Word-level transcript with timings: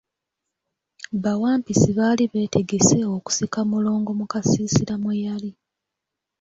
Bawampisi 1.23 1.89
baali 1.97 2.23
beetegese 2.31 2.97
okusika 3.15 3.59
Mulongo 3.71 4.11
mu 4.19 4.25
kasiisira 4.31 4.93
mwe 5.01 5.13
yali. 5.25 5.51